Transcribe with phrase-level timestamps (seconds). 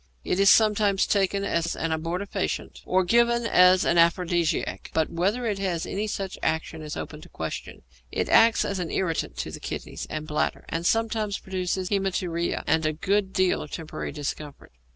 [0.23, 5.59] It is sometimes taken as an abortifacient or given as an aphrodisiac, but whether it
[5.59, 7.83] has any such action is open to question.
[8.11, 12.83] It acts as an irritant to the kidneys and bladder, and sometimes produces haæmaturia and
[12.83, 14.71] a good deal of temporary discomfort.